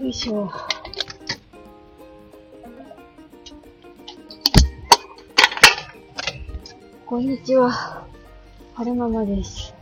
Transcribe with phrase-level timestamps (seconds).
[0.00, 0.50] よいしょ。
[7.04, 8.06] こんにちは。
[8.74, 9.74] はるままです。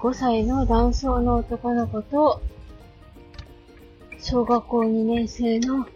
[0.00, 2.40] 5歳の男装の男の子と、
[4.18, 5.86] 小学校2年生の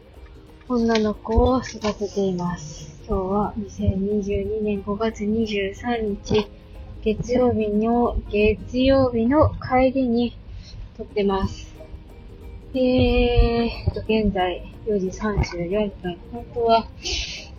[0.68, 3.01] 女の子を育てています。
[3.09, 6.46] 今日は2022年5月23日、
[7.02, 10.37] 月曜日の、月曜日の帰りに
[10.98, 11.73] 撮ってます。
[12.77, 16.19] えーと、現在4時34分。
[16.32, 16.88] 本当は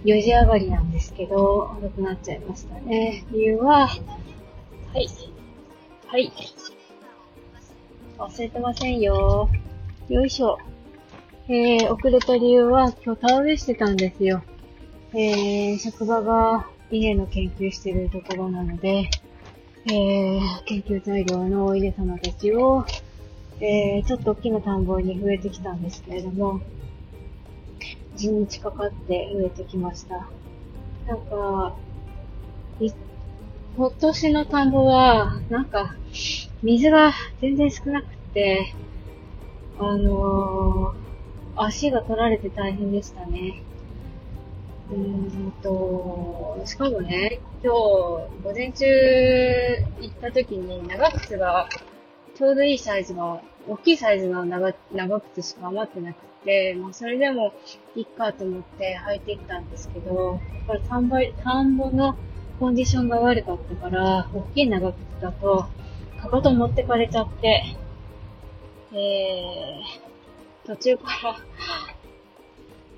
[0.04, 3.24] 4時上がりなんですけど、遅くなっちゃいましたね。
[3.32, 3.98] 理由は、は
[4.96, 5.08] い。
[6.08, 6.34] はい。
[8.18, 9.50] 忘れてませんよ。
[10.10, 10.60] よいしょ。
[11.48, 14.44] えー、遅れた理由は、今日田植えしてたんですよ。
[15.14, 19.10] えー、職場が稲の研究してるところなので、
[19.86, 22.86] えー、研究材料のお稲様たちを
[23.62, 26.62] えー、ちょっと大きな田んぼに植えてきたんですけれども、
[28.16, 30.28] 地日かかって植えてきました。
[31.08, 31.76] なんか、
[33.78, 35.96] 今年の田んぼは、なんか、
[36.64, 38.74] 水が全然少なくて、
[39.80, 43.64] あのー、足が取られて大変でしたね。
[44.92, 47.78] うーんと、しかもね、今日、
[48.44, 48.86] 午前中
[50.02, 51.68] 行った時に長靴が
[52.36, 57.54] ちょうどいいサイズの、大きいサイズの長長靴しか余ってなくて、まあそれでも
[57.96, 62.18] いいかと思って履いてきたんですけど、やっぱり田んぼ、田んぼの
[62.60, 65.66] コンディションが悪かったから、大きい長靴だと、
[66.22, 67.64] かかと持ってかれちゃって、
[68.94, 71.38] えー、途中から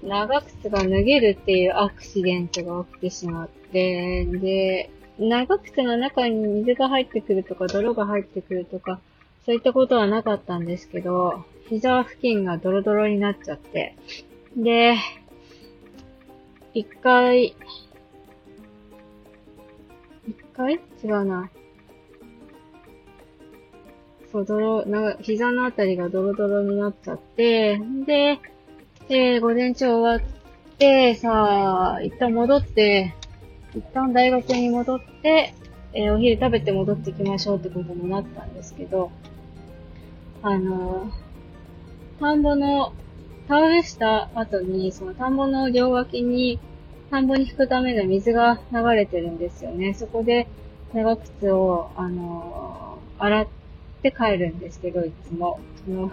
[0.04, 4.90] 長靴が脱げるっていうアクシデントが起きてしまって、で、
[5.20, 9.00] 長靴の中に水が入ってくるとか、泥が入ってくるとか、
[9.48, 13.96] そういったことはなかったんですけど、膝付近がドロドロになっちゃって、
[14.58, 14.98] で、
[16.74, 17.56] 一回、
[20.28, 20.74] 一回？
[21.02, 21.50] 違うな。
[24.34, 28.42] そう、泥、な、膝のあたりがドロドロになっちゃって、で、
[29.08, 33.16] で、午前中終わって、さあ、一旦戻って、
[33.74, 35.54] 一旦大学に戻って、
[35.94, 39.10] えー、お昼食べて戻ってきましょうってことになったんですけど、
[40.50, 41.12] あの、
[42.22, 42.94] 田んぼの、
[43.50, 46.58] 田植えした後に、その田んぼの両脇に、
[47.12, 49.94] 田んぼに引くための水が流れてるんですよね。
[49.94, 50.48] そこで
[50.94, 53.48] 長靴を、あの、洗っ
[54.04, 55.60] て帰るんですけど、いつも。
[55.84, 56.12] その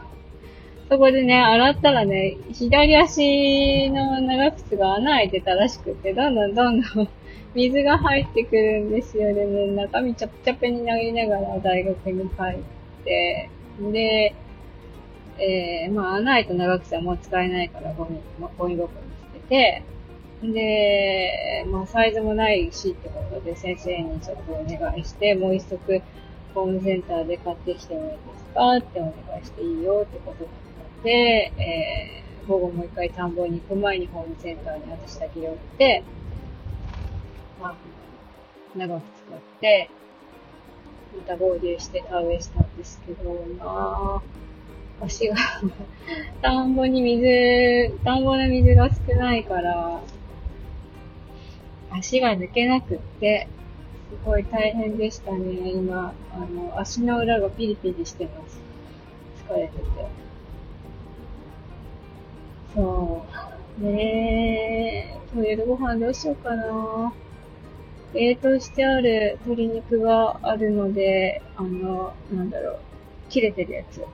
[0.88, 7.08] そこでね、洗ったらね、左足の長靴が穴開いてたらしくて、どんどんどんどん
[7.54, 9.46] 水が入ってくるんですよね。
[9.76, 13.48] 中身チャプチャプになりながら大学に帰って、
[13.80, 14.34] で、
[15.38, 18.98] えー、まあ、穴開いた長靴はもう使えないからゴミ、まあ、ゴミ箱に
[19.32, 19.82] 捨てて、
[20.52, 26.02] で、まあ、サイズもないしってことで先生にちょっとお願いして、もう一足
[26.54, 30.52] ホームセンターで買ってきてもいいですかってお願いしていいよってことだっ
[30.92, 31.10] たので、
[31.58, 36.04] えー、午後もう一回田んぼに行く前にホームセンターに私だけ寄って、
[37.60, 37.74] まあ、
[38.78, 39.90] 長く使って、
[41.16, 44.22] また合流して田植えしたんですけど、ま
[45.00, 45.36] あ、足が
[46.42, 50.00] 田んぼに水、田んぼの水が少ないから、
[51.90, 53.48] 足が抜けなくって、
[54.10, 55.70] すごい大変でしたね。
[55.72, 58.60] 今、あの、足の裏がピリピリしてます。
[59.48, 59.82] 疲れてて。
[62.74, 63.24] そ
[63.80, 63.84] う。
[63.84, 67.12] ねえ、トイレご飯どうしようかな。
[68.14, 72.78] 冷凍してある鶏肉があるので、あの、なんだろう、
[73.28, 74.04] 切れてるやつ。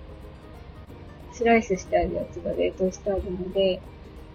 [1.33, 3.81] スライスしてあるやつが冷凍してあるので、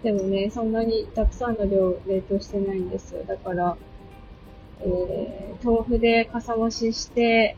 [0.04, 3.24] でもね、そんなにたくさんの量冷凍してないんですよ。
[3.24, 3.76] だから、
[4.82, 7.56] えー、豆腐でかさ増しして、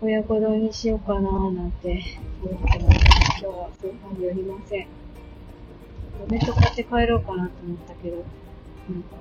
[0.00, 2.02] 親子丼にしようかなーなんて
[2.42, 3.06] 思ってます。
[3.40, 4.88] 今日はそう感じよりません。
[6.20, 9.16] お弁当買って帰ろうかなと思ったけど、なんか、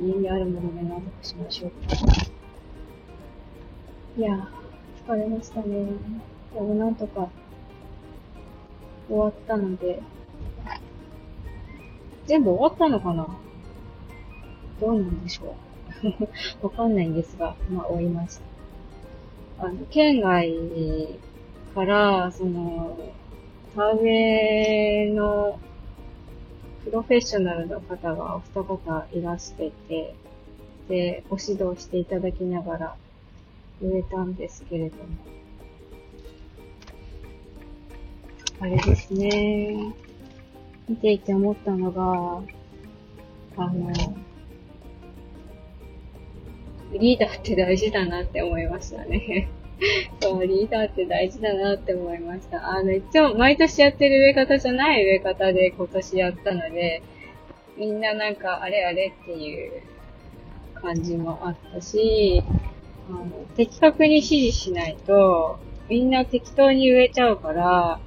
[0.00, 1.72] 家にあるもので何とかしましょう。
[4.20, 4.48] いや
[5.06, 5.86] 疲れましたね。
[6.54, 7.30] でもなんとか
[9.08, 10.02] 終わったので、
[12.26, 13.26] 全部終わったのかな？
[14.80, 15.54] どうなんでしょ
[16.62, 18.40] う わかんないんですが、まあ終わりまし
[19.58, 19.66] た。
[19.66, 21.18] あの、県外
[21.74, 22.98] から、その、
[23.76, 25.58] 田植えの
[26.84, 30.14] プロフェッショナルの方がお二方いらしてて、
[30.88, 32.96] で、ご指導していただきながら、
[33.82, 35.02] 植えたんですけれども。
[38.60, 39.94] あれですね。
[40.88, 42.42] 見ていて思ったのが、
[43.56, 43.92] あの、
[46.92, 49.48] リーダーって大事だなって思いましたね。
[50.20, 52.68] そう、リーダーって大事だなって思いました。
[52.68, 57.02] あの、一応、毎年やってる植え方じゃない植え方で今年やったので、
[57.76, 59.82] みんななんか、あれあれっていう
[60.74, 62.42] 感じもあったし、
[63.08, 63.26] あの、
[63.56, 65.58] 的確に指示しないと、
[65.88, 68.00] みんな適当に植えちゃうから、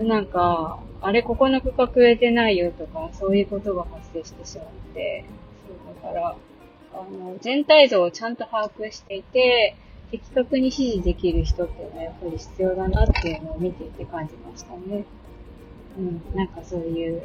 [0.00, 5.24] なんか、あれ、ここの区画植えてないよとか、そういうことが発生してしまって、
[5.66, 6.36] そうだから、
[6.92, 9.76] あの、全体像をちゃんと把握していて、
[10.10, 15.04] 的確に指示できる人っていうのはやっぱり必要だなっていうのを見ていて感じましたね。
[15.98, 17.22] うん、なんかそういう、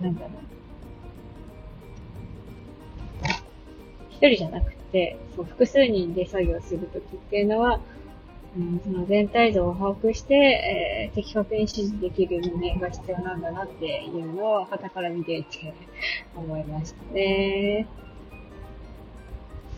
[0.00, 0.30] なんだろう。
[4.10, 7.80] 一人じゃなくて、そう、複数人で作業するときっていうのは、
[8.56, 15.72] うん、その全体像を把握して、えー、的確に指示できる人間が必要なんだなっていうのを、旗から見ていて
[16.34, 17.86] 思いましたね。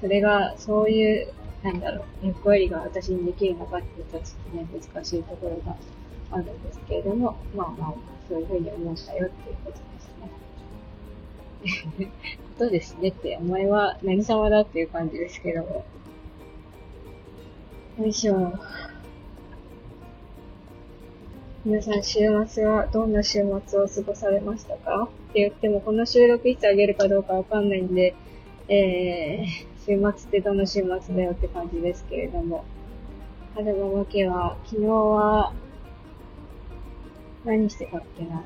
[0.00, 1.28] それが、そういう、
[1.62, 5.76] なんだろう、役割が私にできるのかって言ったらちょっとね、難しいところが
[6.30, 7.94] あるんですけれども、まあまあ、
[8.26, 9.78] そういうふうに思ったよっていうこと
[11.64, 12.06] ですね。
[12.58, 15.84] ことですねって、お前は何様だっていう感じですけども。
[18.02, 18.52] よいしょ。
[21.64, 22.18] 皆さん週
[22.48, 25.04] 末はどんな週末を過ごされましたか？
[25.04, 28.16] って言っても、この収録いつあげるかどうかわかんないんで、
[28.66, 32.64] えー、週末ってどの週末だよって感じですけれども。
[33.54, 35.52] 春のわけは、昨日は、
[37.44, 38.42] 何してたっけな？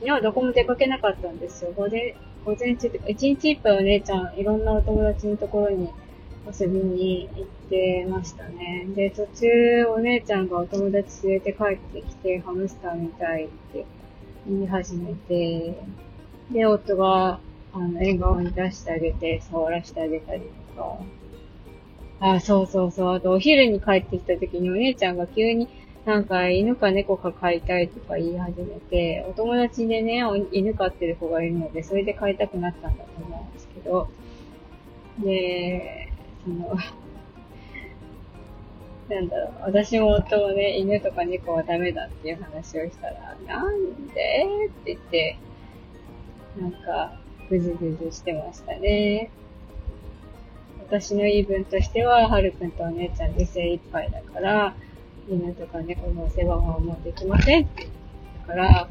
[0.00, 1.72] 昨日どこも出かけなかったんですよ。
[1.76, 5.88] 午前、午前中ってか、一日いっぱいお姉ちゃん、いろんなお友達のところに
[6.46, 8.86] 遊びに行ってましたね。
[8.94, 13.84] で、途中お姉ちゃんがお友達連れて帰ってきて、ハムスターみたいって
[14.48, 15.76] 言い始めて、
[16.50, 17.40] で、夫が
[17.72, 20.40] あの、笑顔に出してあげて、触らせてあげたり
[20.76, 20.98] とか。
[22.20, 23.14] あ、そうそうそう。
[23.14, 25.68] あと、お昼に帰ってきた時にお姉ちゃんが急に
[26.06, 30.22] なんか犬か猫か飼いたいとか言い始めて、お友達でね、
[30.52, 34.08] 犬飼ってる子がいるので、それで飼いたくなったんだと思うんですけど、
[35.18, 36.05] で、
[39.08, 45.38] なんだろう、私も夫もね、犬とか猫はダメだっていう話をしたら、なんでって言って、
[46.60, 49.30] なんか、ぐずぐずしてましたね。
[50.88, 54.74] 私の言い分としては、はるくんとお姉ちゃんで精一杯だから、
[55.28, 57.88] 犬とか猫のお世話はもうできませんって
[58.46, 58.88] だから、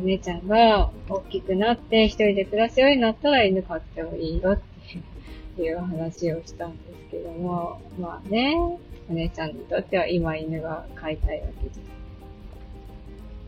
[0.00, 4.71] お姉ちゃんが大きくなって一人で暮らすようになったら犬飼ってもいいよって
[5.52, 8.56] っていう話をしたんですけども、まあね、
[9.10, 11.80] お姉ちゃんにとっては今犬が飼いたいわけです。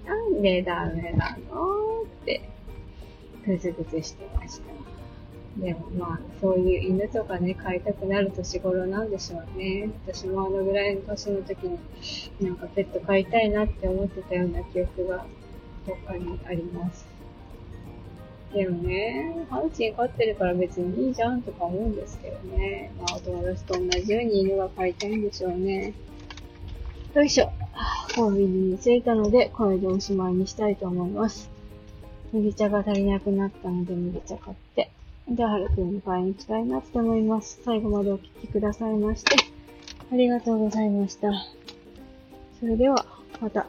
[0.07, 2.49] なんでダメなのって
[3.47, 4.75] ぐずぐずしてました。
[5.57, 9.89] でもまあ、そういう犬とかね、飼いたくなる年頃なんでしょうね。
[10.05, 11.79] 私もあのぐらいの年の時に、
[12.41, 15.25] なんかペット飼いたいなって思ってたような記憶が
[15.87, 17.14] どっかにあります。
[18.55, 22.93] でもね、ハウチン飼ってるから別にいいじゃんとか思うんですけどね。
[22.97, 25.93] まあ、お友達と同じように犬が飼いたいんでしょうね。
[27.15, 27.51] よいしょ。
[28.15, 31.51] コンビニに着いたので、これでおしまいにしたいと思います。
[32.33, 34.93] 麦茶が足りなくなったので麦茶買って、
[35.29, 37.61] で、はるくんに買いに行きたいなって思います。
[37.65, 39.35] 最後までお聴きくださいまして、
[40.13, 41.29] ありがとうございました。
[42.61, 43.05] それでは、
[43.41, 43.67] また。